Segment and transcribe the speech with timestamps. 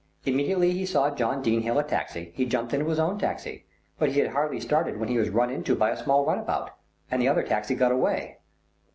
[0.25, 3.67] Immediately he saw John Dene hail a taxi, he jumped into his own taxi;
[3.99, 6.71] but he had hardly started when he was run into by a small runabout,
[7.11, 8.39] and the other taxi got away."